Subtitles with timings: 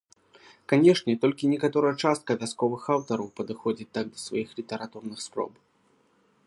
[0.71, 5.51] Канешне, толькі некаторая частка вясковых аўтараў падыходзіць так да сваіх літаратурных спроб.